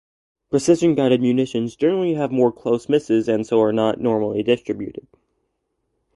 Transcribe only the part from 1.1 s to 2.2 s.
munitions generally